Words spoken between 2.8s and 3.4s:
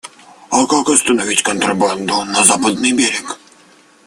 берег?